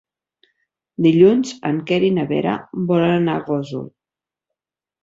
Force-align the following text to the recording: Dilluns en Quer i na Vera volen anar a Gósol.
Dilluns 1.07 1.51
en 1.71 1.83
Quer 1.91 2.01
i 2.09 2.11
na 2.17 2.27
Vera 2.35 2.57
volen 2.95 3.15
anar 3.21 3.39
a 3.43 3.47
Gósol. 3.53 3.89